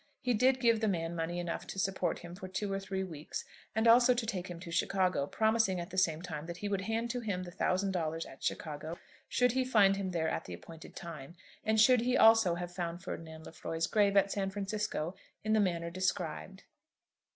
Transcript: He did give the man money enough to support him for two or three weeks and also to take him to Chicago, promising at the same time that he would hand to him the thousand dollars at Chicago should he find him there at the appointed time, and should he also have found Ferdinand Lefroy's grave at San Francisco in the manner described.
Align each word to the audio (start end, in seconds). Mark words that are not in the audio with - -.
He 0.19 0.33
did 0.33 0.59
give 0.59 0.79
the 0.79 0.87
man 0.87 1.13
money 1.15 1.37
enough 1.37 1.67
to 1.67 1.77
support 1.77 2.17
him 2.25 2.33
for 2.33 2.47
two 2.47 2.73
or 2.73 2.79
three 2.79 3.03
weeks 3.03 3.45
and 3.75 3.87
also 3.87 4.15
to 4.15 4.25
take 4.25 4.47
him 4.47 4.59
to 4.61 4.71
Chicago, 4.71 5.27
promising 5.27 5.79
at 5.79 5.91
the 5.91 5.95
same 5.99 6.23
time 6.23 6.47
that 6.47 6.57
he 6.57 6.67
would 6.67 6.81
hand 6.81 7.11
to 7.11 7.19
him 7.19 7.43
the 7.43 7.51
thousand 7.51 7.91
dollars 7.91 8.25
at 8.25 8.43
Chicago 8.43 8.97
should 9.29 9.51
he 9.51 9.63
find 9.63 9.97
him 9.97 10.09
there 10.09 10.27
at 10.27 10.45
the 10.45 10.55
appointed 10.55 10.95
time, 10.95 11.35
and 11.63 11.79
should 11.79 12.01
he 12.01 12.17
also 12.17 12.55
have 12.55 12.73
found 12.73 13.03
Ferdinand 13.03 13.45
Lefroy's 13.45 13.85
grave 13.85 14.17
at 14.17 14.31
San 14.31 14.49
Francisco 14.49 15.13
in 15.43 15.53
the 15.53 15.59
manner 15.59 15.91
described. 15.91 16.63